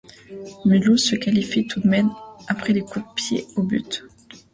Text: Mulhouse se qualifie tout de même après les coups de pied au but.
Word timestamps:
Mulhouse 0.65 1.09
se 1.09 1.15
qualifie 1.15 1.67
tout 1.67 1.79
de 1.79 1.87
même 1.87 2.09
après 2.47 2.73
les 2.73 2.81
coups 2.81 3.05
de 3.07 3.13
pied 3.13 3.45
au 3.55 3.61
but. 3.61 4.03